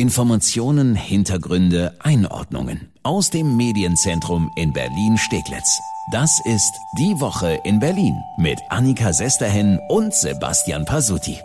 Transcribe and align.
Informationen, 0.00 0.94
Hintergründe, 0.94 1.94
Einordnungen 1.98 2.90
aus 3.02 3.28
dem 3.28 3.58
Medienzentrum 3.58 4.50
in 4.56 4.72
Berlin-Steglitz. 4.72 5.78
Das 6.10 6.40
ist 6.46 6.72
Die 6.98 7.20
Woche 7.20 7.60
in 7.64 7.80
Berlin 7.80 8.18
mit 8.38 8.58
Annika 8.70 9.12
Sesterhen 9.12 9.78
und 9.90 10.14
Sebastian 10.14 10.86
Pasuti. 10.86 11.38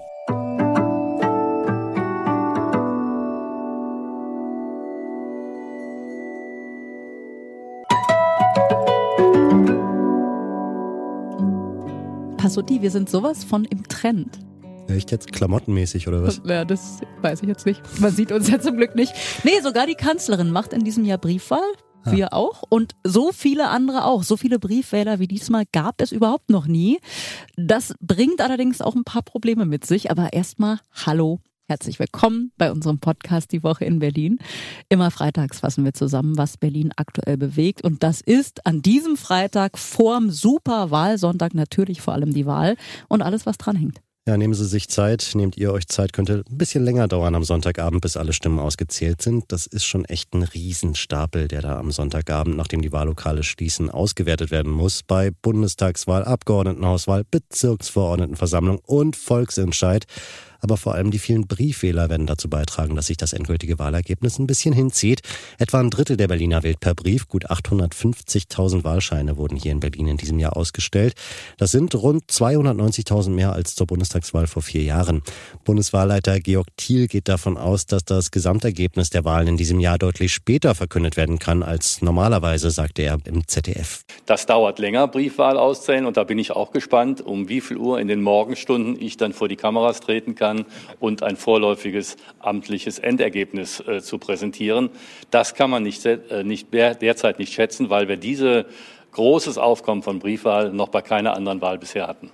Pasuti, 12.38 12.82
wir 12.82 12.92
sind 12.92 13.10
sowas 13.10 13.44
von 13.44 13.66
im 13.66 13.86
Trend. 13.90 14.45
Echt 14.88 15.12
jetzt 15.12 15.32
klamottenmäßig 15.32 16.08
oder 16.08 16.24
was? 16.24 16.42
Ja, 16.46 16.64
das 16.64 17.00
weiß 17.22 17.42
ich 17.42 17.48
jetzt 17.48 17.66
nicht. 17.66 17.82
Man 18.00 18.12
sieht 18.12 18.32
uns 18.32 18.50
ja 18.50 18.60
zum 18.60 18.78
Glück 18.78 18.96
nicht. 18.96 19.14
Nee, 19.44 19.60
sogar 19.62 19.88
die 19.88 19.96
Kanzlerin 19.96 20.52
macht 20.52 20.74
in 20.74 20.84
diesem 20.84 21.06
Jahr 21.06 21.18
Briefwahl. 21.18 21.60
Ah. 22.04 22.12
Wir 22.12 22.34
auch 22.34 22.64
und 22.70 22.94
so 23.04 23.32
viele 23.32 23.70
andere 23.70 24.06
auch. 24.06 24.24
So 24.24 24.38
viele 24.38 24.60
Briefwähler 24.60 25.20
wie 25.20 25.28
diesmal 25.28 25.64
gab 25.72 26.02
es 26.02 26.12
überhaupt 26.12 26.52
noch 26.52 26.68
nie. 26.68 27.00
Das 27.58 27.96
bringt 28.00 28.42
allerdings 28.42 28.80
auch 28.82 28.96
ein 28.96 29.04
paar 29.04 29.24
Probleme 29.24 29.66
mit 29.66 29.86
sich. 29.86 30.12
Aber 30.12 30.34
erstmal 30.34 30.80
Hallo. 31.06 31.40
Herzlich 31.68 31.98
willkommen 31.98 32.52
bei 32.60 32.72
unserem 32.72 33.00
Podcast 33.00 33.52
Die 33.52 33.64
Woche 33.64 33.86
in 33.86 33.98
Berlin. 33.98 34.38
Immer 34.88 35.10
freitags 35.10 35.62
fassen 35.62 35.84
wir 35.84 35.94
zusammen, 35.94 36.38
was 36.38 36.58
Berlin 36.58 36.92
aktuell 36.96 37.38
bewegt. 37.38 37.84
Und 37.84 38.04
das 38.04 38.22
ist 38.22 38.68
an 38.68 38.84
diesem 38.84 39.18
Freitag 39.18 39.80
vorm 39.80 40.30
Superwahlsonntag 40.30 41.56
natürlich 41.56 42.02
vor 42.02 42.14
allem 42.14 42.36
die 42.36 42.46
Wahl 42.46 42.76
und 43.08 43.24
alles, 43.24 43.48
was 43.48 43.58
dranhängt. 43.58 44.05
Ja, 44.28 44.38
nehmen 44.38 44.56
Sie 44.56 44.66
sich 44.66 44.90
Zeit, 44.90 45.34
nehmt 45.36 45.56
ihr 45.56 45.72
euch 45.72 45.86
Zeit, 45.86 46.12
könnte 46.12 46.44
ein 46.50 46.58
bisschen 46.58 46.84
länger 46.84 47.08
dauern 47.08 47.36
am 47.36 47.44
Sonntagabend, 47.44 48.02
bis 48.02 48.18
alle 48.18 48.34
Stimmen 48.34 48.58
ausgezählt 48.58 49.22
sind. 49.22 49.52
Das 49.52 49.68
ist 49.68 49.86
schon 49.86 50.04
echt 50.06 50.34
ein 50.34 50.42
Riesenstapel, 50.42 51.48
der 51.48 51.62
da 51.62 51.78
am 51.78 51.92
Sonntagabend, 51.92 52.58
nachdem 52.58 52.82
die 52.82 52.92
Wahllokale 52.92 53.44
schließen, 53.44 53.92
ausgewertet 53.92 54.50
werden 54.50 54.72
muss. 54.72 55.04
Bei 55.04 55.30
Bundestagswahl, 55.30 56.26
Abgeordnetenhauswahl, 56.26 57.24
Bezirksverordnetenversammlung 57.30 58.80
und 58.80 59.16
Volksentscheid 59.16 60.08
aber 60.66 60.78
vor 60.78 60.96
allem 60.96 61.12
die 61.12 61.20
vielen 61.20 61.46
Briefwähler 61.46 62.10
werden 62.10 62.26
dazu 62.26 62.50
beitragen, 62.50 62.96
dass 62.96 63.06
sich 63.06 63.18
das 63.18 63.34
endgültige 63.34 63.78
Wahlergebnis 63.78 64.40
ein 64.40 64.48
bisschen 64.48 64.74
hinzieht. 64.74 65.22
Etwa 65.60 65.80
ein 65.80 65.92
Drittel 65.92 66.18
der 66.18 66.28
Berliner 66.28 66.64
wählt 66.64 66.80
per 66.80 66.96
Brief. 66.96 67.28
Gut 67.28 67.52
850.000 67.52 68.84
Wahlscheine 68.84 69.38
wurden 69.38 69.58
hier 69.58 69.72
in 69.72 69.80
Berlin 69.80 70.08
in 70.08 70.18
diesem 70.18 70.40
Jahr 70.40 70.58
ausgestellt. 70.58 71.14
Das 71.60 71.70
sind 71.70 71.94
rund 71.94 72.24
290.000 72.32 73.30
mehr 73.30 73.54
als 73.54 73.76
zur 73.76 73.86
Bundestagswahl 73.86 74.48
vor 74.48 74.64
vier 74.64 74.82
Jahren. 74.82 75.22
Bundeswahlleiter 75.66 76.40
Georg 76.40 76.66
Thiel 76.78 77.08
geht 77.08 77.28
davon 77.28 77.58
aus, 77.58 77.86
dass 77.86 78.04
das 78.04 78.32
Gesamtergebnis 78.32 79.12
der 79.12 79.24
Wahlen 79.24 79.50
in 79.50 79.58
diesem 79.58 79.80
Jahr 79.80 80.00
deutlich 80.00 80.34
später 80.34 80.74
verkündet 80.74 81.16
werden 81.16 81.38
kann 81.38 81.62
als 81.62 82.02
normalerweise, 82.02 82.72
sagte 82.72 83.04
er 83.04 83.20
im 83.26 83.48
ZDF. 83.48 84.04
Das 84.26 84.48
dauert 84.48 84.80
länger, 84.80 85.08
Briefwahl 85.08 85.60
auszählen, 85.60 86.08
und 86.08 86.18
da 86.18 86.24
bin 86.24 86.40
ich 86.40 86.50
auch 86.54 86.72
gespannt, 86.72 87.22
um 87.22 87.50
wie 87.50 87.62
viel 87.62 87.78
Uhr 87.78 88.00
in 88.00 88.08
den 88.08 88.24
Morgenstunden 88.24 89.00
ich 89.00 89.18
dann 89.18 89.32
vor 89.32 89.48
die 89.48 89.58
Kameras 89.58 90.00
treten 90.00 90.34
kann 90.34 90.55
kann 90.56 90.66
und 91.00 91.24
ein 91.24 91.36
vorläufiges 91.36 92.18
amtliches 92.40 93.00
Endergebnis 93.00 93.80
äh, 93.82 94.02
zu 94.02 94.18
präsentieren. 94.18 94.90
Das 95.32 95.56
kann 95.56 95.70
man 95.70 95.84
nicht, 95.84 96.06
äh, 96.06 96.44
nicht 96.44 96.74
derzeit 96.74 97.40
nicht 97.40 97.54
schätzen, 97.54 97.90
weil 97.90 98.08
wir 98.08 98.18
diese 98.18 98.66
großes 99.12 99.58
Aufkommen 99.58 100.04
von 100.04 100.20
Briefwahl 100.20 100.72
noch 100.72 100.90
bei 100.90 101.02
keiner 101.02 101.36
anderen 101.36 101.62
Wahl 101.62 101.78
bisher 101.78 102.08
hatten. 102.08 102.32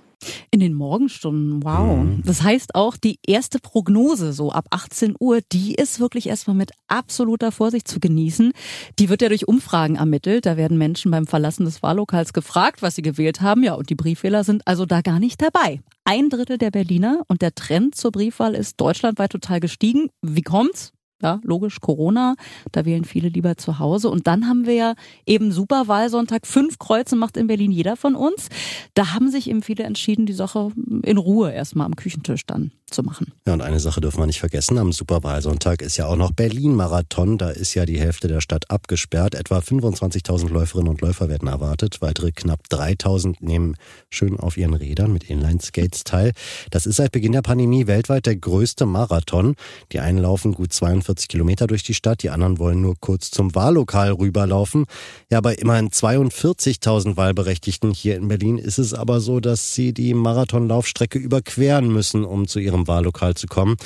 In 0.50 0.60
den 0.60 0.74
Morgenstunden, 0.74 1.62
wow. 1.64 2.02
Mhm. 2.02 2.22
Das 2.24 2.42
heißt 2.42 2.74
auch, 2.74 2.96
die 2.96 3.18
erste 3.26 3.58
Prognose 3.58 4.32
so 4.32 4.50
ab 4.52 4.66
18 4.70 5.14
Uhr, 5.18 5.40
die 5.52 5.74
ist 5.74 6.00
wirklich 6.00 6.28
erstmal 6.28 6.56
mit 6.56 6.72
absoluter 6.88 7.52
Vorsicht 7.52 7.88
zu 7.88 8.00
genießen. 8.00 8.52
Die 8.98 9.08
wird 9.08 9.22
ja 9.22 9.28
durch 9.28 9.48
Umfragen 9.48 9.96
ermittelt. 9.96 10.46
Da 10.46 10.56
werden 10.56 10.78
Menschen 10.78 11.10
beim 11.10 11.26
Verlassen 11.26 11.64
des 11.64 11.82
Wahllokals 11.82 12.32
gefragt, 12.32 12.82
was 12.82 12.94
sie 12.94 13.02
gewählt 13.02 13.40
haben. 13.40 13.62
Ja, 13.62 13.74
und 13.74 13.90
die 13.90 13.94
Briefwähler 13.94 14.44
sind 14.44 14.62
also 14.66 14.86
da 14.86 15.00
gar 15.00 15.18
nicht 15.18 15.40
dabei. 15.42 15.80
Ein 16.04 16.30
Drittel 16.30 16.58
der 16.58 16.70
Berliner 16.70 17.22
und 17.28 17.42
der 17.42 17.54
Trend 17.54 17.94
zur 17.94 18.12
Briefwahl 18.12 18.54
ist 18.54 18.80
deutschlandweit 18.80 19.32
total 19.32 19.60
gestiegen. 19.60 20.08
Wie 20.20 20.42
kommt's? 20.42 20.92
Ja, 21.22 21.40
logisch, 21.44 21.80
Corona, 21.80 22.34
da 22.72 22.84
wählen 22.84 23.04
viele 23.04 23.28
lieber 23.28 23.56
zu 23.56 23.78
Hause. 23.78 24.08
Und 24.08 24.26
dann 24.26 24.48
haben 24.48 24.66
wir 24.66 24.74
ja 24.74 24.94
eben 25.24 25.52
Superwahlsonntag. 25.52 26.46
Fünf 26.46 26.78
Kreuze 26.78 27.14
macht 27.14 27.36
in 27.36 27.46
Berlin 27.46 27.70
jeder 27.70 27.96
von 27.96 28.16
uns. 28.16 28.48
Da 28.94 29.14
haben 29.14 29.30
sich 29.30 29.48
eben 29.48 29.62
viele 29.62 29.84
entschieden, 29.84 30.26
die 30.26 30.32
Sache 30.32 30.70
in 31.04 31.18
Ruhe 31.18 31.52
erstmal 31.52 31.86
am 31.86 31.96
Küchentisch 31.96 32.44
dann 32.46 32.72
zu 32.90 33.02
machen. 33.02 33.32
Ja, 33.46 33.54
und 33.54 33.62
eine 33.62 33.80
Sache 33.80 34.00
dürfen 34.00 34.18
wir 34.18 34.26
nicht 34.26 34.40
vergessen. 34.40 34.78
Am 34.78 34.92
Superwahlsonntag 34.92 35.80
ist 35.80 35.96
ja 35.96 36.06
auch 36.06 36.16
noch 36.16 36.32
Berlin-Marathon. 36.32 37.38
Da 37.38 37.50
ist 37.50 37.74
ja 37.74 37.86
die 37.86 37.98
Hälfte 37.98 38.28
der 38.28 38.40
Stadt 38.40 38.70
abgesperrt. 38.70 39.34
Etwa 39.34 39.58
25.000 39.58 40.50
Läuferinnen 40.50 40.90
und 40.90 41.00
Läufer 41.00 41.28
werden 41.28 41.48
erwartet. 41.48 42.02
Weitere 42.02 42.32
knapp 42.32 42.60
3.000 42.70 43.36
nehmen 43.40 43.76
schön 44.10 44.38
auf 44.38 44.56
ihren 44.56 44.74
Rädern 44.74 45.12
mit 45.12 45.24
Inline-Skates 45.24 46.04
teil. 46.04 46.32
Das 46.70 46.84
ist 46.86 46.96
seit 46.96 47.12
Beginn 47.12 47.32
der 47.32 47.42
Pandemie 47.42 47.86
weltweit 47.86 48.26
der 48.26 48.36
größte 48.36 48.86
Marathon. 48.86 49.54
Die 49.92 50.00
einen 50.00 50.18
laufen 50.18 50.52
gut 50.52 50.72
42 50.72 51.11
40 51.12 51.28
Kilometer 51.28 51.66
durch 51.66 51.82
die 51.82 51.92
Stadt, 51.92 52.22
die 52.22 52.30
anderen 52.30 52.58
wollen 52.58 52.80
nur 52.80 52.94
kurz 52.98 53.30
zum 53.30 53.54
Wahllokal 53.54 54.12
rüberlaufen. 54.12 54.86
Ja, 55.30 55.42
bei 55.42 55.54
immerhin 55.54 55.90
42.000 55.90 57.18
Wahlberechtigten 57.18 57.92
hier 57.92 58.16
in 58.16 58.28
Berlin 58.28 58.56
ist 58.56 58.78
es 58.78 58.94
aber 58.94 59.20
so, 59.20 59.38
dass 59.38 59.74
sie 59.74 59.92
die 59.92 60.14
Marathonlaufstrecke 60.14 61.18
überqueren 61.18 61.92
müssen, 61.92 62.24
um 62.24 62.48
zu 62.48 62.60
ihrem 62.60 62.88
Wahllokal 62.88 63.34
zu 63.34 63.46
kommen. 63.46 63.76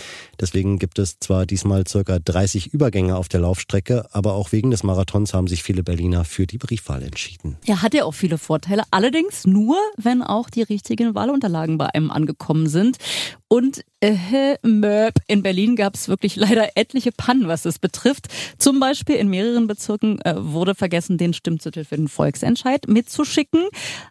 Deswegen 0.41 0.79
gibt 0.79 1.01
es 1.01 1.19
zwar 1.19 1.47
diesmal 1.47 1.85
circa 1.89 2.21
30 2.21 2.69
Übergänge 2.69 3.17
auf 3.17 3.29
der 3.29 3.41
Laufstrecke, 3.41 4.07
aber 4.13 4.35
auch 4.35 4.53
wegen 4.53 4.71
des 4.71 4.85
Marathons 4.85 5.35
haben 5.35 5.49
sich 5.49 5.65
viele 5.65 5.83
Berliner 5.83 6.25
für 6.25 6.47
die 6.47 6.59
Briefwahl 6.59 7.03
entschieden. 7.03 7.57
Ja, 7.65 7.83
hat 7.83 7.93
ja 7.93 8.05
auch 8.05 8.15
viele 8.15 8.39
Vorteile. 8.39 8.85
Allerdings 8.93 9.47
nur, 9.47 9.77
wenn 9.97 10.23
auch 10.23 10.49
die 10.49 10.63
richtigen 10.63 11.17
Wahlunterlagen 11.17 11.77
bei 11.77 11.87
einem 11.87 12.13
angekommen 12.13 12.69
sind. 12.69 12.99
Und 13.49 13.85
äh, 14.01 14.57
Möb. 14.63 15.15
In 15.29 15.43
Berlin 15.43 15.77
gab 15.77 15.95
es 15.95 16.09
wirklich 16.09 16.37
leider 16.37 16.77
etliche 16.77 17.13
Pannen, 17.13 17.47
was 17.47 17.63
das 17.63 17.79
betrifft. 17.79 18.27
Zum 18.59 18.81
Beispiel 18.81 19.17
in 19.17 19.29
mehreren 19.29 19.67
Bezirken 19.67 20.21
äh, 20.23 20.35
wurde 20.37 20.75
vergessen, 20.75 21.17
den 21.17 21.33
Stimmzettel 21.33 21.85
für 21.85 21.97
den 21.97 22.09
Volksentscheid 22.09 22.89
mitzuschicken. 22.89 23.69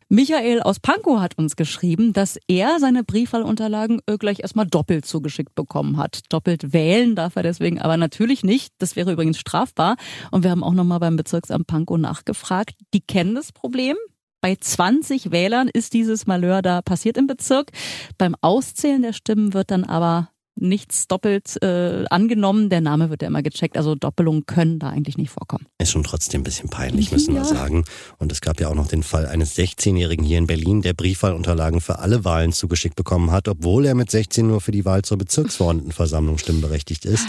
Michael 0.08 0.62
aus 0.62 0.80
Pankow 0.80 1.20
hat 1.20 1.38
uns 1.38 1.56
geschrieben, 1.56 2.14
dass 2.14 2.38
er 2.48 2.80
seine 2.80 3.04
Briefwahlunterlagen 3.04 4.02
äh, 4.06 4.18
gleich 4.18 4.40
erstmal 4.40 4.68
doppelt 4.68 5.06
zugeschickt 5.06 5.54
bekommen 5.54 5.98
hat. 5.98 6.22
Doppelt 6.30 6.72
wählen 6.72 7.16
darf 7.16 7.36
er 7.36 7.44
deswegen 7.44 7.82
aber 7.82 7.98
natürlich 7.98 8.44
nicht. 8.44 8.74
Das 8.78 8.96
wäre 8.96 9.12
übrigens 9.12 9.38
strafbar. 9.38 9.98
Und 10.32 10.44
wir 10.44 10.52
haben 10.52 10.64
auch 10.64 10.74
nochmal 10.74 11.00
beim 11.00 11.18
Bezirksamt 11.18 11.68
Pankow 11.68 11.98
nachgefragt. 11.98 12.76
Die 12.94 13.02
kennen 13.02 13.36
das 13.36 13.52
Problem. 13.52 13.98
Bei 14.46 14.56
20 14.56 15.32
Wählern 15.32 15.70
ist 15.74 15.94
dieses 15.94 16.28
Malheur 16.28 16.62
da 16.62 16.84
passiert 16.84 17.18
im 17.18 17.26
Bezirk. 17.26 17.72
Beim 18.20 18.36
Auszählen 18.42 19.02
der 19.02 19.14
Stimmen 19.14 19.56
wird 19.56 19.72
dann 19.72 19.84
aber 19.84 20.30
nichts 20.56 21.08
doppelt 21.08 21.62
äh, 21.62 22.06
angenommen. 22.10 22.70
Der 22.70 22.82
Name 22.82 23.10
wird 23.10 23.22
ja 23.22 23.28
immer 23.28 23.44
gecheckt. 23.44 23.78
Also 23.78 23.96
Doppelungen 23.96 24.46
können 24.46 24.80
da 24.80 24.90
eigentlich 24.90 25.18
nicht 25.18 25.32
vorkommen. 25.32 25.66
Ist 25.78 25.92
schon 25.92 26.04
trotzdem 26.04 26.42
ein 26.42 26.44
bisschen 26.44 26.70
peinlich, 26.70 27.12
müssen 27.12 27.36
ja. 27.36 27.42
wir 27.42 27.46
sagen. 27.46 27.84
Und 28.18 28.32
es 28.32 28.42
gab 28.42 28.60
ja 28.60 28.70
auch 28.70 28.76
noch 28.76 28.88
den 28.88 29.04
Fall 29.04 29.26
eines 29.26 29.56
16-Jährigen 29.58 30.26
hier 30.26 30.38
in 30.38 30.48
Berlin, 30.48 30.82
der 30.82 30.94
Briefwahlunterlagen 30.94 31.82
für 31.82 32.00
alle 32.00 32.24
Wahlen 32.24 32.54
zugeschickt 32.54 32.96
bekommen 32.96 33.32
hat, 33.32 33.48
obwohl 33.48 33.86
er 33.86 33.96
mit 33.96 34.10
16 34.10 34.48
nur 34.48 34.62
für 34.62 34.72
die 34.72 34.86
Wahl 34.86 35.02
zur 35.02 35.18
Bezirksverordnetenversammlung 35.18 36.38
stimmberechtigt 36.38 37.06
ist. 37.06 37.28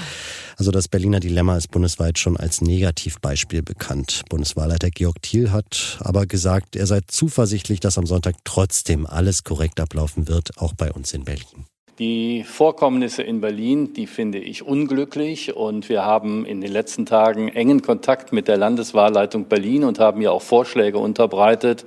Also 0.56 0.70
das 0.70 0.88
Berliner 0.88 1.20
Dilemma 1.20 1.56
ist 1.56 1.70
bundesweit 1.70 2.18
schon 2.18 2.36
als 2.36 2.62
Negativbeispiel 2.62 3.62
bekannt. 3.62 4.22
Bundeswahlleiter 4.30 4.90
Georg 4.90 5.20
Thiel 5.20 5.50
hat 5.50 5.98
aber 6.00 6.26
gesagt, 6.26 6.76
er 6.76 6.86
sei 6.86 7.00
zuversichtlich, 7.06 7.80
dass 7.80 7.98
am 7.98 8.06
Sonntag 8.06 8.36
trotzdem 8.44 9.04
alles 9.04 9.44
korrekt 9.44 9.80
ablaufen 9.80 10.28
wird, 10.28 10.56
auch 10.56 10.72
bei 10.72 10.90
uns 10.92 11.12
in 11.12 11.24
Berlin. 11.24 11.66
Die 11.98 12.44
Vorkommnisse 12.44 13.22
in 13.22 13.40
Berlin, 13.40 13.94
die 13.94 14.06
finde 14.06 14.38
ich 14.38 14.62
unglücklich 14.62 15.56
und 15.56 15.88
wir 15.88 16.04
haben 16.04 16.44
in 16.44 16.60
den 16.60 16.70
letzten 16.70 17.06
Tagen 17.06 17.48
engen 17.48 17.80
Kontakt 17.80 18.34
mit 18.34 18.48
der 18.48 18.58
Landeswahlleitung 18.58 19.46
Berlin 19.46 19.82
und 19.82 19.98
haben 19.98 20.20
ja 20.20 20.30
auch 20.30 20.42
Vorschläge 20.42 20.98
unterbreitet, 20.98 21.86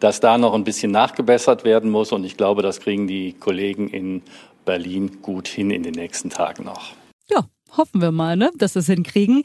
dass 0.00 0.20
da 0.20 0.38
noch 0.38 0.54
ein 0.54 0.64
bisschen 0.64 0.90
nachgebessert 0.90 1.64
werden 1.64 1.90
muss 1.90 2.12
und 2.12 2.24
ich 2.24 2.38
glaube, 2.38 2.62
das 2.62 2.80
kriegen 2.80 3.06
die 3.06 3.34
Kollegen 3.34 3.88
in 3.88 4.22
Berlin 4.64 5.18
gut 5.20 5.48
hin 5.48 5.70
in 5.70 5.82
den 5.82 5.94
nächsten 5.94 6.30
Tagen 6.30 6.64
noch. 6.64 6.94
Ja, 7.28 7.44
hoffen 7.76 8.00
wir 8.00 8.10
mal, 8.10 8.38
ne, 8.38 8.50
dass 8.56 8.74
wir 8.74 8.80
es 8.80 8.86
hinkriegen. 8.86 9.42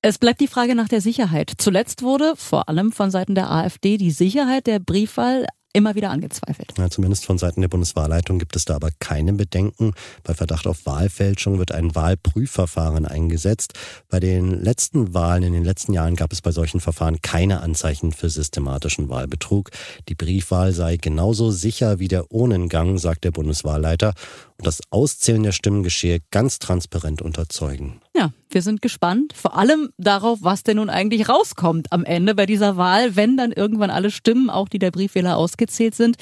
Es 0.00 0.16
bleibt 0.16 0.40
die 0.40 0.48
Frage 0.48 0.74
nach 0.74 0.88
der 0.88 1.02
Sicherheit. 1.02 1.52
Zuletzt 1.58 2.02
wurde 2.02 2.32
vor 2.34 2.70
allem 2.70 2.92
von 2.92 3.10
Seiten 3.10 3.34
der 3.34 3.50
AfD 3.50 3.98
die 3.98 4.10
Sicherheit 4.10 4.66
der 4.66 4.78
Briefwahl 4.78 5.44
immer 5.72 5.94
wieder 5.94 6.10
angezweifelt. 6.10 6.72
Ja, 6.78 6.90
zumindest 6.90 7.24
von 7.24 7.38
Seiten 7.38 7.60
der 7.60 7.68
Bundeswahlleitung 7.68 8.38
gibt 8.38 8.56
es 8.56 8.64
da 8.64 8.76
aber 8.76 8.90
keine 8.98 9.32
Bedenken. 9.32 9.92
Bei 10.24 10.34
Verdacht 10.34 10.66
auf 10.66 10.86
Wahlfälschung 10.86 11.58
wird 11.58 11.72
ein 11.72 11.94
Wahlprüfverfahren 11.94 13.06
eingesetzt. 13.06 13.74
Bei 14.08 14.20
den 14.20 14.62
letzten 14.62 15.14
Wahlen 15.14 15.42
in 15.42 15.52
den 15.52 15.64
letzten 15.64 15.92
Jahren 15.92 16.16
gab 16.16 16.32
es 16.32 16.42
bei 16.42 16.52
solchen 16.52 16.80
Verfahren 16.80 17.22
keine 17.22 17.60
Anzeichen 17.60 18.12
für 18.12 18.30
systematischen 18.30 19.08
Wahlbetrug. 19.08 19.70
Die 20.08 20.14
Briefwahl 20.14 20.72
sei 20.72 20.96
genauso 20.96 21.50
sicher 21.50 21.98
wie 21.98 22.08
der 22.08 22.32
Urnengang, 22.32 22.98
sagt 22.98 23.24
der 23.24 23.30
Bundeswahlleiter. 23.30 24.14
Und 24.58 24.66
das 24.66 24.80
Auszählen 24.90 25.42
der 25.42 25.52
Stimmen 25.52 25.82
geschehe 25.82 26.20
ganz 26.30 26.58
transparent 26.58 27.22
unter 27.22 27.48
Zeugen. 27.48 28.00
Ja, 28.20 28.32
wir 28.50 28.60
sind 28.60 28.82
gespannt, 28.82 29.32
vor 29.34 29.56
allem 29.56 29.88
darauf, 29.96 30.40
was 30.42 30.62
denn 30.62 30.76
nun 30.76 30.90
eigentlich 30.90 31.30
rauskommt 31.30 31.90
am 31.90 32.04
Ende 32.04 32.34
bei 32.34 32.44
dieser 32.44 32.76
Wahl, 32.76 33.16
wenn 33.16 33.38
dann 33.38 33.50
irgendwann 33.50 33.88
alle 33.88 34.10
Stimmen, 34.10 34.50
auch 34.50 34.68
die 34.68 34.78
der 34.78 34.90
Briefwähler 34.90 35.38
ausgezählt 35.38 35.94
sind. 35.94 36.16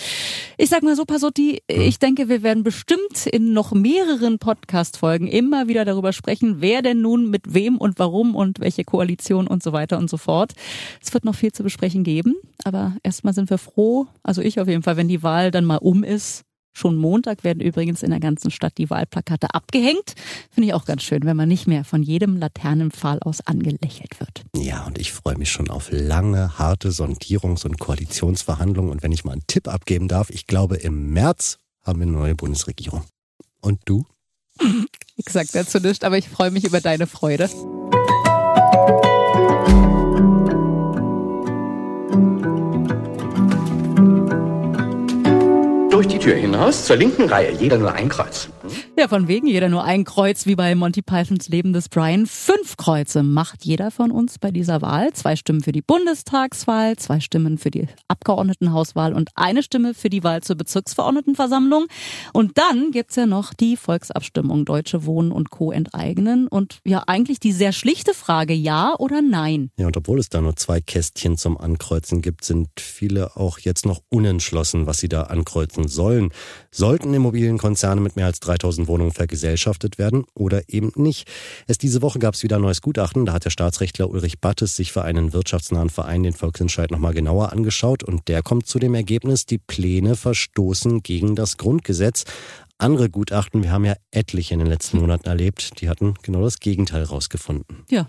Ich 0.58 0.70
sag 0.70 0.84
mal 0.84 0.94
so, 0.94 1.04
Pasotti, 1.04 1.60
hm. 1.68 1.80
ich 1.80 1.98
denke, 1.98 2.28
wir 2.28 2.44
werden 2.44 2.62
bestimmt 2.62 3.26
in 3.26 3.52
noch 3.52 3.72
mehreren 3.72 4.38
Podcast-Folgen 4.38 5.26
immer 5.26 5.66
wieder 5.66 5.84
darüber 5.84 6.12
sprechen, 6.12 6.58
wer 6.60 6.82
denn 6.82 7.00
nun 7.00 7.30
mit 7.30 7.52
wem 7.52 7.78
und 7.78 7.98
warum 7.98 8.36
und 8.36 8.60
welche 8.60 8.84
Koalition 8.84 9.48
und 9.48 9.64
so 9.64 9.72
weiter 9.72 9.98
und 9.98 10.08
so 10.08 10.18
fort. 10.18 10.52
Es 11.02 11.12
wird 11.12 11.24
noch 11.24 11.34
viel 11.34 11.50
zu 11.50 11.64
besprechen 11.64 12.04
geben, 12.04 12.36
aber 12.62 12.96
erstmal 13.02 13.34
sind 13.34 13.50
wir 13.50 13.58
froh, 13.58 14.06
also 14.22 14.40
ich 14.40 14.60
auf 14.60 14.68
jeden 14.68 14.84
Fall, 14.84 14.96
wenn 14.96 15.08
die 15.08 15.24
Wahl 15.24 15.50
dann 15.50 15.64
mal 15.64 15.78
um 15.78 16.04
ist 16.04 16.44
Schon 16.72 16.96
Montag 16.96 17.44
werden 17.44 17.60
übrigens 17.60 18.02
in 18.02 18.10
der 18.10 18.20
ganzen 18.20 18.50
Stadt 18.50 18.78
die 18.78 18.88
Wahlplakate 18.88 19.52
abgehängt. 19.52 20.14
Finde 20.50 20.68
ich 20.68 20.74
auch 20.74 20.84
ganz 20.84 21.02
schön, 21.02 21.24
wenn 21.24 21.36
man 21.36 21.48
nicht 21.48 21.66
mehr 21.66 21.84
von 21.84 22.02
jedem 22.02 22.36
Laternenpfahl 22.36 23.18
aus 23.20 23.40
angelächelt 23.40 24.20
wird. 24.20 24.44
Ja, 24.54 24.84
und 24.86 24.98
ich 24.98 25.12
freue 25.12 25.36
mich 25.36 25.50
schon 25.50 25.70
auf 25.70 25.88
lange, 25.90 26.58
harte 26.58 26.90
Sondierungs- 26.90 27.64
und 27.64 27.78
Koalitionsverhandlungen. 27.78 28.92
Und 28.92 29.02
wenn 29.02 29.12
ich 29.12 29.24
mal 29.24 29.32
einen 29.32 29.46
Tipp 29.46 29.66
abgeben 29.68 30.08
darf, 30.08 30.30
ich 30.30 30.46
glaube, 30.46 30.76
im 30.76 31.12
März 31.12 31.58
haben 31.82 32.00
wir 32.00 32.06
eine 32.06 32.16
neue 32.16 32.34
Bundesregierung. 32.34 33.02
Und 33.60 33.80
du? 33.84 34.04
Ich 35.20 35.30
sag 35.30 35.48
dazu 35.50 35.80
nichts, 35.80 36.04
aber 36.04 36.16
ich 36.16 36.28
freue 36.28 36.52
mich 36.52 36.62
über 36.62 36.80
deine 36.80 37.08
Freude. 37.08 37.50
Tür 46.28 46.36
hinaus, 46.36 46.84
zur 46.84 46.96
linken 46.96 47.26
Reihe, 47.26 47.52
jeder 47.52 47.78
nur 47.78 47.90
ein 47.90 48.10
Kreuz. 48.10 48.50
Ja, 48.98 49.08
von 49.08 49.28
wegen 49.28 49.46
jeder 49.46 49.68
nur 49.68 49.84
ein 49.84 50.04
Kreuz, 50.04 50.46
wie 50.46 50.56
bei 50.56 50.74
Monty 50.74 51.02
Pythons 51.02 51.48
Leben 51.48 51.72
des 51.72 51.88
Brian. 51.88 52.26
Fünf 52.26 52.76
Kreuze 52.76 53.22
macht 53.22 53.64
jeder 53.64 53.90
von 53.90 54.10
uns 54.10 54.38
bei 54.38 54.50
dieser 54.50 54.82
Wahl. 54.82 55.12
Zwei 55.12 55.36
Stimmen 55.36 55.62
für 55.62 55.72
die 55.72 55.82
Bundestagswahl, 55.82 56.96
zwei 56.96 57.20
Stimmen 57.20 57.58
für 57.58 57.70
die 57.70 57.86
Abgeordnetenhauswahl 58.08 59.12
und 59.12 59.30
eine 59.34 59.62
Stimme 59.62 59.94
für 59.94 60.10
die 60.10 60.24
Wahl 60.24 60.42
zur 60.42 60.56
Bezirksverordnetenversammlung. 60.56 61.86
Und 62.32 62.58
dann 62.58 62.90
gibt's 62.90 63.16
ja 63.16 63.26
noch 63.26 63.54
die 63.54 63.76
Volksabstimmung 63.76 64.64
Deutsche 64.64 65.06
Wohnen 65.06 65.32
und 65.32 65.50
Co. 65.50 65.70
enteignen. 65.70 66.48
Und 66.48 66.80
ja, 66.84 67.04
eigentlich 67.06 67.40
die 67.40 67.52
sehr 67.52 67.72
schlichte 67.72 68.14
Frage, 68.14 68.52
ja 68.54 68.94
oder 68.98 69.22
nein? 69.22 69.70
Ja, 69.76 69.86
und 69.86 69.96
obwohl 69.96 70.18
es 70.18 70.28
da 70.28 70.40
nur 70.40 70.56
zwei 70.56 70.80
Kästchen 70.80 71.36
zum 71.36 71.56
Ankreuzen 71.56 72.20
gibt, 72.22 72.44
sind 72.44 72.68
viele 72.78 73.36
auch 73.36 73.58
jetzt 73.60 73.86
noch 73.86 74.02
unentschlossen, 74.08 74.86
was 74.86 74.98
sie 74.98 75.08
da 75.08 75.22
ankreuzen 75.22 75.86
sollen. 75.88 76.30
Sollten 76.70 77.14
Immobilienkonzerne 77.14 78.00
mit 78.00 78.16
mehr 78.16 78.26
als 78.26 78.40
3000 78.40 78.88
Wohnungen 78.88 79.12
vergesellschaftet 79.12 79.98
werden 79.98 80.24
oder 80.34 80.62
eben 80.68 80.92
nicht. 80.96 81.28
Erst 81.66 81.82
diese 81.82 82.02
Woche 82.02 82.18
gab 82.18 82.34
es 82.34 82.42
wieder 82.42 82.56
ein 82.56 82.62
neues 82.62 82.82
Gutachten. 82.82 83.24
Da 83.24 83.32
hat 83.32 83.44
der 83.44 83.50
Staatsrechtler 83.50 84.10
Ulrich 84.10 84.40
Battes 84.40 84.76
sich 84.76 84.92
für 84.92 85.02
einen 85.02 85.32
wirtschaftsnahen 85.32 85.90
Verein 85.90 86.22
den 86.22 86.34
Volksentscheid 86.34 86.90
nochmal 86.90 87.14
genauer 87.14 87.52
angeschaut 87.52 88.02
und 88.04 88.28
der 88.28 88.42
kommt 88.42 88.66
zu 88.66 88.78
dem 88.78 88.94
Ergebnis, 88.94 89.46
die 89.46 89.58
Pläne 89.58 90.14
verstoßen 90.14 91.02
gegen 91.02 91.34
das 91.34 91.56
Grundgesetz. 91.56 92.24
Andere 92.80 93.10
Gutachten, 93.10 93.64
wir 93.64 93.72
haben 93.72 93.84
ja 93.84 93.94
etliche 94.12 94.54
in 94.54 94.60
den 94.60 94.68
letzten 94.68 95.00
Monaten 95.00 95.28
erlebt, 95.28 95.80
die 95.80 95.88
hatten 95.88 96.14
genau 96.22 96.42
das 96.42 96.60
Gegenteil 96.60 97.02
rausgefunden. 97.02 97.84
Ja, 97.90 98.06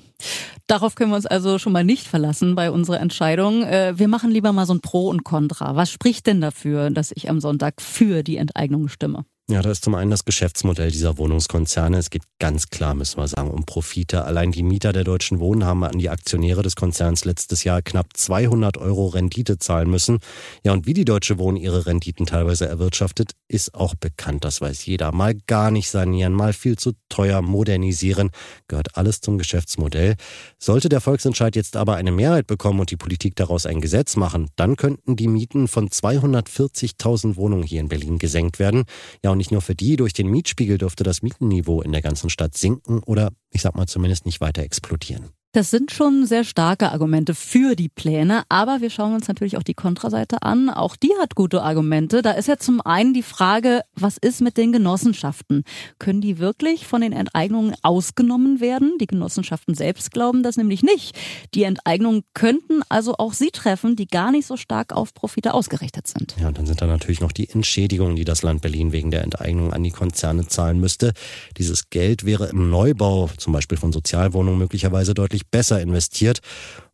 darauf 0.68 0.94
können 0.94 1.10
wir 1.10 1.16
uns 1.16 1.25
also 1.25 1.57
schon 1.57 1.74
mal 1.74 1.83
nicht 1.83 2.06
verlassen 2.06 2.54
bei 2.54 2.69
unserer 2.69 3.00
Entscheidung. 3.00 3.63
Äh, 3.63 3.98
wir 3.98 4.07
machen 4.07 4.30
lieber 4.30 4.54
mal 4.54 4.68
so 4.68 4.75
ein 4.75 4.81
Pro 4.81 5.07
und 5.10 5.24
Contra. 5.24 5.75
Was 5.75 5.89
spricht 5.89 6.27
denn 6.27 6.39
dafür, 6.39 6.92
dass 6.92 7.12
ich 7.16 7.31
am 7.31 7.39
Sonntag 7.39 7.81
für 7.81 8.21
die 8.21 8.38
Enteignung 8.38 8.89
stimme? 8.89 9.25
Ja, 9.51 9.63
da 9.63 9.72
ist 9.72 9.84
zum 9.84 9.96
einen 9.96 10.12
das 10.12 10.25
Geschäftsmodell 10.25 10.92
dieser 10.92 11.18
Wohnungskonzerne. 11.18 11.98
Es 11.98 12.12
geht 12.12 12.22
ganz 12.38 12.69
klar, 12.69 12.94
müssen 12.94 13.18
wir 13.18 13.28
sagen, 13.28 13.50
um 13.50 13.66
Profite. 13.66 14.24
Allein 14.24 14.51
die 14.51 14.62
Mieter 14.62 14.94
der 14.94 15.04
Deutschen 15.04 15.40
Wohnen 15.40 15.66
haben 15.66 15.84
an 15.84 15.98
die 15.98 16.12
Aktionäre 16.12 16.62
des 16.62 16.75
Konzerns 16.75 17.25
letztes 17.25 17.63
Jahr 17.63 17.81
knapp 17.81 18.16
200 18.16 18.78
Euro 18.78 19.07
Rendite 19.07 19.57
zahlen 19.57 19.90
müssen. 19.90 20.19
Ja, 20.63 20.72
und 20.74 20.86
wie 20.86 20.94
die 20.94 21.04
Deutsche 21.04 21.40
Wohnen 21.40 21.57
ihre 21.57 21.88
Renditen 21.88 22.28
teilweise 22.28 22.68
erwirtschaftet, 22.68 23.31
ist 23.48 23.74
auch 23.74 23.96
bekannt. 23.96 24.46
Das 24.46 24.62
weiß 24.62 24.86
jeder. 24.86 25.12
Mal 25.12 25.34
gar 25.48 25.72
nicht 25.72 25.90
sanieren, 25.90 26.34
mal 26.34 26.54
viel 26.54 26.78
zu 26.78 26.92
teuer 27.10 27.42
modernisieren. 27.42 28.30
Gehört 28.68 28.98
alles 28.98 29.19
zum 29.19 29.40
Geschäftsmodell. 29.40 30.13
Sollte 30.60 30.90
der 30.90 31.02
Volksentscheid 31.02 31.56
jetzt 31.56 31.75
aber 31.75 31.95
eine 31.95 32.12
Mehrheit 32.12 32.45
bekommen 32.45 32.81
und 32.81 32.92
die 32.92 32.98
Politik 32.98 33.36
daraus 33.36 33.66
ein 33.66 33.81
Gesetz 33.81 34.16
machen, 34.16 34.52
dann 34.57 34.75
könnten 34.75 35.16
die 35.16 35.28
Mieten 35.28 35.68
von 35.68 35.90
240.000 35.90 37.36
Wohnungen 37.36 37.63
hier 37.63 37.80
in 37.80 37.90
Berlin 37.90 38.19
gesenkt 38.19 38.60
werden. 38.60 38.84
Ja, 39.24 39.31
und 39.31 39.38
nicht 39.39 39.51
nur 39.51 39.62
für 39.62 39.74
die, 39.74 39.95
durch 39.95 40.13
den 40.13 40.27
Mietspiegel 40.27 40.77
dürfte 40.77 41.03
das 41.03 41.24
Mietenniveau 41.24 41.81
in 41.81 41.91
der 41.91 42.03
ganzen 42.03 42.30
Stadt 42.30 42.56
sinken 42.56 43.00
oder, 43.00 43.31
ich 43.50 43.63
sag 43.63 43.75
mal, 43.75 43.88
zumindest 43.88 44.27
nicht 44.27 44.41
weiter 44.41 44.62
explodieren. 44.62 45.31
Das 45.51 45.72
sind 45.72 45.90
schon 45.90 46.28
sehr 46.28 46.44
starke 46.44 46.92
Argumente 46.92 47.34
für 47.34 47.75
die 47.75 47.90
Pläne, 47.90 48.44
aber 48.50 48.81
wir 48.81 48.92
schauen 48.92 49.16
uns 49.16 49.28
natürlich 49.28 49.57
auch 49.57 49.63
die 49.63 49.74
Kontraseite 49.74 50.44
an. 50.44 50.69
Auch 50.69 50.96
die 50.96 51.12
hat 51.19 51.34
gute 51.34 51.63
Argumente. 51.63 52.22
Da 52.22 52.34
ist 52.34 52.48
ja 52.48 52.57
zum 52.57 52.81
einen 52.81 53.16
die 53.16 53.24
Frage, 53.24 53.81
was 53.96 54.18
ist 54.18 54.42
mit 54.42 54.57
den 54.57 54.72
Genossenschaften? 54.72 55.63
Können 55.98 56.22
die 56.22 56.38
wirklich 56.38 56.86
von 56.86 57.01
den 57.01 57.13
Enteignungen 57.13 57.74
ausgenommen 57.81 58.60
werden? 58.60 58.94
Die 59.01 59.07
Genossenschaften 59.07 59.74
selbst 59.74 60.12
glauben 60.12 60.44
das 60.44 60.56
nämlich 60.56 60.84
nicht. 60.84 61.18
Die 61.56 61.63
Enteignungen 61.63 62.22
könnten 62.36 62.84
also 62.88 63.16
auch 63.18 63.34
sie 63.34 63.50
treffen, 63.50 63.95
die 63.95 64.06
gar 64.06 64.30
nicht 64.31 64.45
so 64.45 64.56
stark 64.56 64.94
auf 64.94 65.16
Profite 65.16 65.56
ausgerichtet 65.56 66.06
sind. 66.06 66.36
Ja, 66.40 66.50
und 66.50 66.60
dann 66.60 66.68
sind 66.68 66.80
da 66.80 66.86
natürlich 66.86 67.22
noch 67.22 67.31
die 67.31 67.50
Entschädigungen, 67.50 68.16
die 68.16 68.24
das 68.24 68.44
Land 68.44 68.62
Berlin 68.62 68.92
wegen 68.92 69.10
der 69.10 69.24
Enteignung 69.24 69.74
an 69.74 69.81
die 69.81 69.90
Konzerne 69.90 70.45
zahlen 70.45 70.80
müsste. 70.80 71.13
Dieses 71.57 71.90
Geld 71.90 72.24
wäre 72.24 72.50
im 72.50 72.69
Neubau, 72.69 73.31
zum 73.38 73.52
Beispiel 73.52 73.80
von 73.80 73.92
Sozialwohnungen, 73.92 74.60
möglicherweise 74.60 75.16
deutlich 75.16 75.38
deutlich 75.39 75.47
besser 75.50 75.81
investiert. 75.81 76.39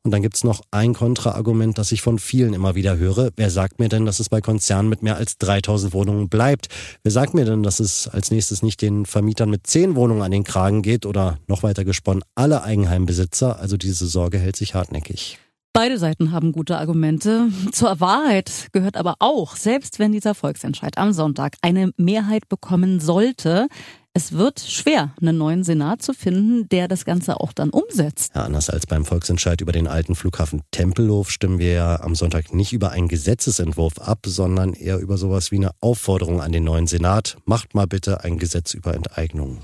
Und 0.04 0.12
dann 0.12 0.22
gibt's 0.22 0.44
noch 0.44 0.62
ein 0.70 0.94
Kontraargument, 0.94 1.80
das 1.80 1.92
ich 1.92 2.04
von 2.04 2.20
vielen 2.20 2.54
immer 2.54 2.76
wieder 2.76 2.98
höre. 2.98 3.32
Wer 3.36 3.50
sagt 3.50 3.80
mir 3.80 3.90
denn, 3.90 4.06
dass 4.06 4.20
es 4.20 4.30
bei 4.30 4.40
Konzernen 4.40 4.88
mit 4.88 5.02
mehr 5.02 5.16
als 5.16 5.40
3000 5.40 5.94
Wohnungen 5.94 6.30
bleibt? 6.30 6.68
Wer 7.02 7.12
sagt 7.12 7.34
mir 7.34 7.46
denn, 7.46 7.64
dass 7.64 7.80
es 7.80 8.08
als 8.08 8.30
nächstes 8.30 8.62
nicht 8.62 8.84
den 8.84 9.08
Vermietern 9.08 9.50
mit 9.50 9.66
10 9.66 9.96
Wohnungen 9.96 10.22
an 10.22 10.30
den 10.30 10.44
Kragen 10.44 10.84
geht 10.84 11.08
oder 11.08 11.40
noch 11.48 11.64
weiter 11.64 11.86
gesponnen 11.86 12.24
alle 12.36 12.64
Eigenheimbesitzer? 12.64 13.60
Also 13.60 13.78
diese 13.78 14.06
Sorge 14.06 14.38
hält 14.38 14.56
sich 14.56 14.76
hartnäckig. 14.76 15.40
Beide 15.74 15.98
Seiten 15.98 16.32
haben 16.32 16.52
gute 16.52 16.78
Argumente. 16.78 17.50
Zur 17.74 18.00
Wahrheit 18.00 18.68
gehört 18.72 18.98
aber 18.98 19.16
auch, 19.20 19.56
selbst 19.56 19.98
wenn 19.98 20.12
dieser 20.12 20.36
Volksentscheid 20.36 21.00
am 21.00 21.14
Sonntag 21.14 21.58
eine 21.64 21.92
Mehrheit 21.98 22.48
bekommen 22.48 23.00
sollte, 23.00 23.68
es 24.16 24.32
wird 24.32 24.62
schwer, 24.62 25.14
einen 25.22 25.38
neuen 25.38 25.66
Senat 25.66 26.02
zu 26.02 26.14
finden, 26.14 26.70
der 26.70 26.88
das 26.88 27.04
Ganze 27.04 27.42
auch 27.42 27.52
dann 27.52 27.70
umsetzt. 27.70 28.32
Ja, 28.34 28.44
anders 28.44 28.70
als 28.70 28.88
beim 28.88 29.04
Volksentscheid 29.04 29.60
über 29.60 29.74
den 29.74 29.88
alten 29.88 30.16
Flughafen 30.16 30.62
Tempelhof 30.72 31.30
stimmen 31.30 31.60
wir 31.60 31.74
ja 31.74 32.00
am 32.00 32.16
Sonntag 32.16 32.54
nicht 32.54 32.72
über 32.72 32.92
einen 32.92 33.10
Gesetzesentwurf 33.10 34.00
ab, 34.00 34.20
sondern 34.26 34.72
eher 34.72 35.00
über 35.00 35.18
sowas 35.18 35.52
wie 35.52 35.58
eine 35.58 35.72
Aufforderung 35.82 36.40
an 36.40 36.54
den 36.54 36.64
neuen 36.64 36.88
Senat. 36.88 37.36
Macht 37.44 37.76
mal 37.76 37.88
bitte 37.88 38.24
ein 38.24 38.40
Gesetz 38.40 38.74
über 38.74 38.94
Enteignung. 38.94 39.60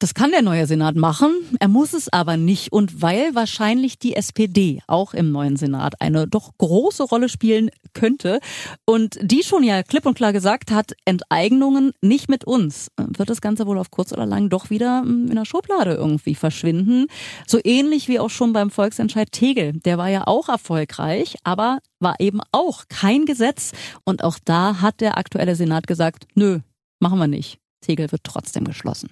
Das 0.00 0.14
kann 0.14 0.30
der 0.30 0.40
neue 0.40 0.66
Senat 0.66 0.96
machen, 0.96 1.30
er 1.58 1.68
muss 1.68 1.92
es 1.92 2.10
aber 2.10 2.38
nicht. 2.38 2.72
Und 2.72 3.02
weil 3.02 3.34
wahrscheinlich 3.34 3.98
die 3.98 4.16
SPD 4.16 4.80
auch 4.86 5.12
im 5.12 5.30
neuen 5.30 5.56
Senat 5.56 6.00
eine 6.00 6.26
doch 6.26 6.52
große 6.56 7.02
Rolle 7.02 7.28
spielen 7.28 7.70
könnte 7.92 8.40
und 8.86 9.18
die 9.20 9.42
schon 9.42 9.62
ja 9.62 9.82
klipp 9.82 10.06
und 10.06 10.14
klar 10.14 10.32
gesagt 10.32 10.70
hat, 10.70 10.94
Enteignungen 11.04 11.92
nicht 12.00 12.30
mit 12.30 12.44
uns, 12.44 12.88
wird 12.96 13.28
das 13.28 13.42
Ganze 13.42 13.66
wohl 13.66 13.76
auf 13.76 13.90
kurz 13.90 14.10
oder 14.10 14.24
lang 14.24 14.48
doch 14.48 14.70
wieder 14.70 15.02
hm, 15.02 15.28
in 15.28 15.36
der 15.36 15.44
Schublade 15.44 15.92
irgendwie 15.92 16.34
verschwinden. 16.34 17.06
So 17.46 17.58
ähnlich 17.62 18.08
wie 18.08 18.20
auch 18.20 18.30
schon 18.30 18.54
beim 18.54 18.70
Volksentscheid 18.70 19.30
Tegel. 19.30 19.74
Der 19.84 19.98
war 19.98 20.08
ja 20.08 20.26
auch 20.26 20.48
erfolgreich, 20.48 21.36
aber 21.44 21.80
war 21.98 22.14
eben 22.20 22.40
auch 22.52 22.84
kein 22.88 23.26
Gesetz. 23.26 23.72
Und 24.04 24.24
auch 24.24 24.38
da 24.42 24.80
hat 24.80 25.02
der 25.02 25.18
aktuelle 25.18 25.56
Senat 25.56 25.86
gesagt, 25.86 26.26
nö, 26.34 26.60
machen 27.00 27.18
wir 27.18 27.28
nicht. 27.28 27.58
Tegel 27.82 28.10
wird 28.12 28.24
trotzdem 28.24 28.64
geschlossen. 28.64 29.10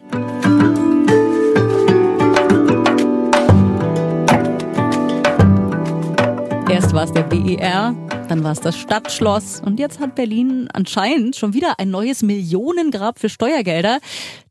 Erst 6.89 6.97
war 6.97 7.05
es 7.05 7.13
der 7.13 7.23
BER, 7.25 7.95
dann 8.29 8.45
war 8.45 8.53
es 8.53 8.61
das 8.61 8.77
Stadtschloss 8.77 9.63
und 9.65 9.81
jetzt 9.81 10.01
hat 10.01 10.15
Berlin 10.15 10.69
anscheinend 10.73 11.35
schon 11.35 11.55
wieder 11.55 11.79
ein 11.79 11.91
neues 11.91 12.23
Millionengrab 12.23 13.19
für 13.19 13.31
Steuergelder. 13.31 14.01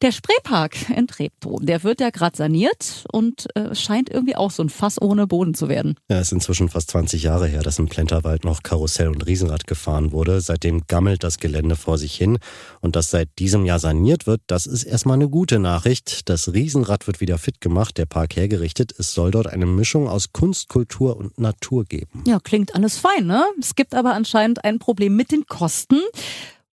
Der 0.01 0.11
Spreepark 0.11 0.89
in 0.89 1.07
Treptow, 1.07 1.59
der 1.61 1.83
wird 1.83 2.01
ja 2.01 2.09
gerade 2.09 2.35
saniert 2.35 3.05
und 3.11 3.47
äh, 3.55 3.75
scheint 3.75 4.09
irgendwie 4.09 4.35
auch 4.35 4.49
so 4.49 4.63
ein 4.63 4.69
Fass 4.69 4.99
ohne 4.99 5.27
Boden 5.27 5.53
zu 5.53 5.69
werden. 5.69 5.95
Ja, 6.09 6.17
es 6.17 6.27
ist 6.27 6.31
inzwischen 6.33 6.69
fast 6.69 6.89
20 6.91 7.23
Jahre 7.23 7.47
her, 7.47 7.61
dass 7.61 7.77
im 7.77 7.87
Plenterwald 7.87 8.45
noch 8.45 8.63
Karussell 8.63 9.09
und 9.09 9.25
Riesenrad 9.27 9.67
gefahren 9.67 10.11
wurde. 10.11 10.41
Seitdem 10.41 10.87
gammelt 10.87 11.23
das 11.23 11.37
Gelände 11.37 11.75
vor 11.75 11.99
sich 11.99 12.15
hin 12.15 12.39
und 12.81 12.95
dass 12.95 13.11
seit 13.11 13.29
diesem 13.37 13.65
Jahr 13.65 13.79
saniert 13.79 14.25
wird, 14.25 14.41
das 14.47 14.65
ist 14.65 14.83
erstmal 14.83 15.15
eine 15.15 15.29
gute 15.29 15.59
Nachricht. 15.59 16.29
Das 16.29 16.51
Riesenrad 16.51 17.05
wird 17.05 17.21
wieder 17.21 17.37
fit 17.37 17.61
gemacht, 17.61 17.97
der 17.97 18.07
Park 18.07 18.35
hergerichtet. 18.35 18.93
Es 18.97 19.13
soll 19.13 19.31
dort 19.31 19.47
eine 19.47 19.67
Mischung 19.67 20.07
aus 20.07 20.33
Kunst, 20.33 20.67
Kultur 20.69 21.17
und 21.17 21.39
Natur 21.39 21.85
geben. 21.85 22.23
Ja, 22.25 22.39
klingt 22.39 22.73
alles 22.73 22.97
fein, 22.97 23.27
ne? 23.27 23.45
Es 23.67 23.75
gibt 23.75 23.95
aber 23.95 24.13
anscheinend 24.13 24.63
ein 24.63 24.79
Problem 24.79 25.17
mit 25.17 25.29
den 25.29 25.45
Kosten. 25.45 25.99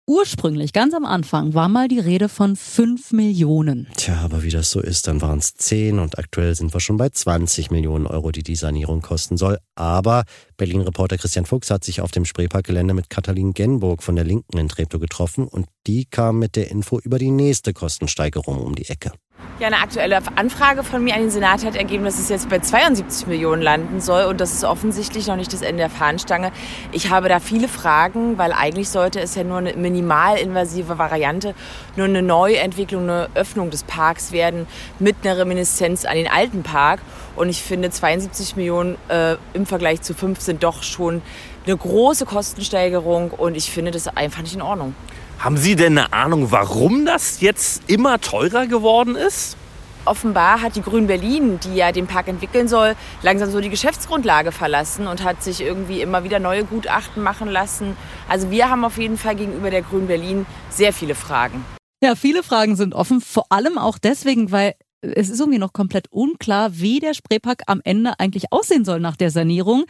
Ursprünglich, 0.07 0.75
ganz 0.75 0.93
am 0.93 1.07
Anfang, 1.07 1.55
war 1.55 1.69
mal 1.71 1.89
die 1.89 2.01
Rede 2.01 2.29
von 2.29 2.55
5 2.55 3.13
Millionen. 3.13 3.89
Tja, 3.97 4.19
aber 4.23 4.43
wie 4.43 4.51
das 4.51 4.71
so 4.71 4.79
ist, 4.79 5.07
dann 5.07 5.23
waren 5.23 5.39
es 5.39 5.55
10 5.55 5.99
und 5.99 6.19
aktuell 6.19 6.55
sind 6.55 6.75
wir 6.75 6.81
schon 6.81 6.99
bei 6.99 7.09
20 7.09 7.71
Millionen 7.71 8.07
Euro, 8.07 8.31
die 8.31 8.43
die 8.43 8.57
Sanierung 8.57 9.01
kosten 9.01 9.39
soll. 9.39 9.57
Aber 9.75 10.25
Berlin-Reporter 10.59 11.17
Christian 11.17 11.47
Fuchs 11.47 11.71
hat 11.71 11.83
sich 11.83 12.03
auf 12.03 12.11
dem 12.11 12.27
Spreeparkgelände 12.27 12.93
mit 12.93 13.09
Katalin 13.09 13.55
Genburg 13.55 14.03
von 14.03 14.15
der 14.15 14.27
Linken 14.27 14.59
in 14.59 14.69
Treptow 14.69 15.01
getroffen 15.01 15.49
und 15.49 15.67
die 15.87 16.05
kam 16.05 16.39
mit 16.39 16.57
der 16.57 16.71
Info 16.71 16.99
über 17.01 17.19
die 17.19 17.31
nächste 17.31 17.73
Kostensteigerung 17.73 18.59
um 18.59 18.75
die 18.75 18.89
Ecke. 18.89 19.13
Ja, 19.59 19.67
eine 19.69 19.79
aktuelle 19.79 20.19
Anfrage 20.37 20.83
von 20.83 21.05
mir 21.05 21.15
an 21.15 21.21
den 21.21 21.31
Senat 21.31 21.65
hat 21.65 21.77
ergeben, 21.77 22.05
dass 22.05 22.19
es 22.19 22.29
jetzt 22.29 22.49
bei 22.49 22.59
72 22.59 23.27
Millionen 23.27 23.63
landen 23.63 24.01
soll 24.01 24.25
und 24.25 24.41
das 24.41 24.53
ist 24.53 24.65
offensichtlich 24.65 25.27
noch 25.27 25.37
nicht 25.37 25.53
das 25.53 25.63
Ende 25.63 25.79
der 25.79 25.91
Fahnenstange. 25.91 26.53
Ich 26.91 27.11
habe 27.11 27.29
da 27.29 27.39
viele 27.39 27.69
Fragen, 27.69 28.39
weil 28.39 28.53
eigentlich 28.53 28.89
sollte 28.89 29.21
es 29.21 29.35
ja 29.35 29.45
nur 29.45 29.59
eine 29.59 29.75
minimalinvasive 29.75 30.99
Variante, 30.99 31.55
nur 31.97 32.07
eine 32.07 32.23
Neuentwicklung, 32.23 33.03
eine 33.05 33.29
Öffnung 33.35 33.71
des 33.71 33.85
Parks 33.85 34.33
werden 34.33 34.67
mit 34.99 35.17
einer 35.23 35.39
Reminiszenz 35.39 36.05
an 36.05 36.17
den 36.17 36.29
alten 36.29 36.63
Park. 36.63 37.01
Und 37.37 37.49
ich 37.49 37.63
finde 37.63 37.91
72 37.91 38.57
Millionen 38.57 38.97
äh, 39.09 39.37
im 39.55 39.67
Vergleich 39.67 40.03
zu 40.03 40.15
5 40.15 40.41
sind 40.41 40.63
doch 40.63 40.83
schon 40.83 41.23
eine 41.67 41.77
große 41.77 42.27
Kostensteigerung 42.27 43.31
und 43.31 43.57
ich 43.57 43.71
finde 43.71 43.93
das 43.93 44.09
einfach 44.09 44.43
nicht 44.43 44.55
in 44.55 44.63
Ordnung. 44.63 44.95
Haben 45.43 45.57
Sie 45.57 45.75
denn 45.75 45.99
eine 45.99 46.13
Ahnung, 46.13 46.53
warum 46.53 47.05
das 47.05 47.41
jetzt 47.41 47.91
immer 47.91 48.21
teurer 48.21 48.69
geworden 48.69 49.17
ist? 49.17 49.57
Offenbar 50.05 50.63
hat 50.63 50.77
die 50.77 50.83
Grün 50.83 51.09
Berlin, 51.09 51.59
die 51.59 51.75
ja 51.75 51.91
den 51.91 52.07
Park 52.07 52.29
entwickeln 52.29 52.69
soll, 52.69 52.95
langsam 53.23 53.51
so 53.51 53.61
die 53.61 53.69
Geschäftsgrundlage 53.69 54.53
verlassen 54.53 55.09
und 55.09 55.25
hat 55.25 55.43
sich 55.43 55.61
irgendwie 55.61 56.01
immer 56.01 56.23
wieder 56.23 56.39
neue 56.39 56.63
Gutachten 56.63 57.25
machen 57.25 57.49
lassen. 57.49 57.97
Also 58.29 58.53
wir 58.53 58.71
haben 58.71 58.85
auf 58.85 58.99
jeden 58.99 59.19
Fall 59.19 59.35
gegenüber 59.35 59.71
der 59.73 59.83
Grün 59.83 60.07
Berlin 60.07 60.47
sehr 60.71 60.93
viele 60.93 61.17
Fragen. 61.17 61.65
Ja, 62.01 62.15
viele 62.15 62.45
Fragen 62.45 62.77
sind 62.77 62.95
offen, 62.95 63.21
vor 63.21 63.47
allem 63.51 63.79
auch 63.79 63.99
deswegen, 63.99 64.53
weil 64.53 64.75
es 65.03 65.29
ist 65.29 65.41
irgendwie 65.41 65.59
noch 65.59 65.73
komplett 65.73 66.11
unklar, 66.11 66.79
wie 66.79 67.01
der 67.01 67.15
Spreepark 67.15 67.63
am 67.67 67.81
Ende 67.85 68.19
eigentlich 68.19 68.53
aussehen 68.53 68.85
soll 68.85 69.01
nach 69.01 69.17
der 69.17 69.31
Sanierung. 69.31 69.85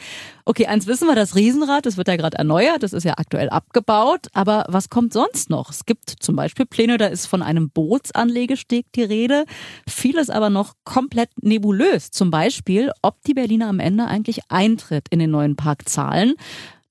Okay, 0.46 0.66
eins 0.66 0.86
wissen 0.86 1.06
wir, 1.06 1.14
das 1.14 1.36
Riesenrad, 1.36 1.84
das 1.84 1.98
wird 1.98 2.08
ja 2.08 2.16
gerade 2.16 2.38
erneuert, 2.38 2.82
das 2.82 2.94
ist 2.94 3.04
ja 3.04 3.14
aktuell 3.18 3.50
abgebaut. 3.50 4.28
Aber 4.32 4.64
was 4.68 4.88
kommt 4.88 5.12
sonst 5.12 5.50
noch? 5.50 5.70
Es 5.70 5.84
gibt 5.84 6.08
zum 6.08 6.34
Beispiel 6.34 6.64
Pläne, 6.64 6.96
da 6.96 7.06
ist 7.06 7.26
von 7.26 7.42
einem 7.42 7.70
Bootsanlegesteg 7.70 8.86
die 8.94 9.02
Rede. 9.02 9.44
Vieles 9.86 10.30
aber 10.30 10.48
noch 10.48 10.74
komplett 10.84 11.30
nebulös. 11.42 12.10
Zum 12.10 12.30
Beispiel, 12.30 12.90
ob 13.02 13.22
die 13.24 13.34
Berliner 13.34 13.68
am 13.68 13.80
Ende 13.80 14.06
eigentlich 14.06 14.40
Eintritt 14.48 15.06
in 15.10 15.18
den 15.18 15.30
neuen 15.30 15.56
Park 15.56 15.88
zahlen. 15.88 16.34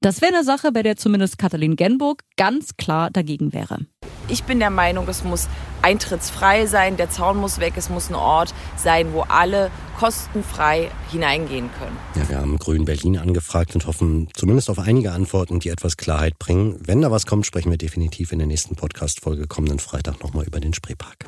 Das 0.04 0.20
wäre 0.20 0.34
eine 0.34 0.44
Sache, 0.44 0.72
bei 0.72 0.82
der 0.82 0.98
zumindest 0.98 1.38
Katalin 1.38 1.76
Genburg 1.76 2.24
ganz 2.36 2.76
klar 2.76 3.12
dagegen 3.12 3.54
wäre. 3.54 3.86
Ich 4.30 4.44
bin 4.44 4.58
der 4.58 4.72
Meinung, 4.72 5.08
es 5.08 5.24
muss 5.24 5.48
eintrittsfrei 5.84 6.66
sein, 6.66 6.98
der 6.98 7.12
Zaun 7.12 7.38
muss 7.38 7.60
weg, 7.60 7.74
es 7.76 7.92
muss 7.92 8.10
ein 8.10 8.16
Ort 8.16 8.52
sein, 8.78 9.14
wo 9.14 9.22
alle 9.22 9.70
kostenfrei 10.00 10.90
hineingehen 11.12 11.70
können. 11.78 11.98
Ja, 12.16 12.28
wir 12.30 12.40
haben 12.40 12.58
Grün 12.58 12.86
Berlin 12.86 13.20
angefragt 13.20 13.76
und 13.76 13.86
hoffen 13.86 14.28
zumindest 14.34 14.72
auf 14.72 14.80
einige 14.80 15.12
Antworten, 15.12 15.60
die 15.60 15.70
etwas 15.70 15.98
Klarheit 15.98 16.40
bringen. 16.40 16.78
Wenn 16.80 17.02
da 17.02 17.12
was 17.12 17.28
kommt, 17.28 17.46
sprechen 17.46 17.70
wir 17.70 17.78
definitiv 17.78 18.32
in 18.32 18.40
der 18.40 18.48
nächsten 18.48 18.76
Podcast-Folge 18.76 19.46
kommenden 19.46 19.78
Freitag 19.78 20.24
nochmal 20.24 20.46
über 20.46 20.60
den 20.60 20.74
Spreepark. 20.74 21.28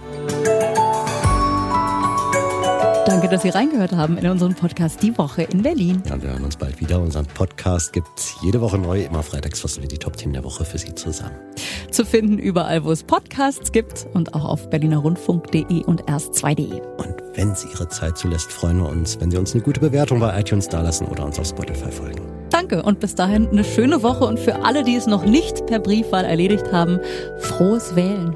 Danke, 3.06 3.28
dass 3.28 3.42
Sie 3.42 3.50
reingehört 3.50 3.92
haben 3.92 4.18
in 4.18 4.30
unseren 4.30 4.56
Podcast 4.56 5.04
Die 5.04 5.18
Woche 5.18 5.44
in 5.44 5.62
Berlin. 5.62 6.02
Ja, 6.08 6.22
wir 6.22 6.30
hören 6.30 6.46
uns 6.46 6.56
bald 6.56 6.80
wieder. 6.80 7.02
Unseren 7.02 7.26
Podcast 7.26 7.92
gibt 7.92 8.08
es 8.16 8.36
jede 8.42 8.62
Woche 8.62 8.78
neu. 8.78 9.04
Immer 9.04 9.24
freitags 9.24 9.60
fassen 9.60 9.82
wir 9.82 9.90
die 9.90 9.98
Top-Themen 9.98 10.32
der 10.34 10.46
Woche 10.46 10.64
für 10.64 10.78
Sie 10.78 10.96
zusammen. 10.96 11.36
Zu 11.92 12.06
finden 12.06 12.38
überall, 12.38 12.86
wo 12.86 12.92
es 12.92 13.04
Podcasts 13.04 13.74
gibt 13.74 14.08
und 14.14 14.34
auch 14.34 14.46
auf 14.46 14.70
berlinerrundfunk.de 14.70 15.84
und 15.84 16.04
erst2.de. 16.06 16.82
Und 16.98 17.16
wenn 17.34 17.54
Sie 17.56 17.68
Ihre 17.74 17.90
Zeit 17.90 18.18
zulässt, 18.18 18.52
freuen 18.52 18.78
wir 18.78 18.88
uns, 18.88 19.20
wenn 19.20 19.30
Sie 19.30 19.38
uns 19.38 19.54
eine 19.54 19.64
gute 19.64 19.82
Bewertung 19.82 20.22
bei 20.22 20.40
iTunes 20.40 20.70
dalassen 20.70 21.08
oder 21.08 21.26
uns 21.26 21.38
auf 21.38 21.48
Spotify 21.48 21.92
folgen. 21.92 22.22
Danke 22.52 22.84
und 22.84 23.02
bis 23.02 23.16
dahin 23.16 23.50
eine 23.50 23.66
schöne 23.66 24.02
Woche 24.02 24.26
und 24.26 24.40
für 24.40 24.64
alle, 24.64 24.84
die 24.84 24.96
es 24.96 25.08
noch 25.08 25.26
nicht 25.26 25.66
per 25.66 25.80
Briefwahl 25.80 26.24
erledigt 26.24 26.72
haben, 26.72 27.00
frohes 27.40 27.96
Wählen. 27.98 28.34